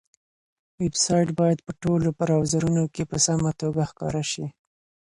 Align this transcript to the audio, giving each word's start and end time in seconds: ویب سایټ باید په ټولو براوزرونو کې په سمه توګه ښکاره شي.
ویب 0.81 0.93
سایټ 1.03 1.27
باید 1.39 1.59
په 1.65 1.71
ټولو 1.83 2.07
براوزرونو 2.19 2.83
کې 2.93 3.03
په 3.11 3.17
سمه 3.25 3.51
توګه 3.61 3.81
ښکاره 3.89 4.23
شي. 4.31 4.45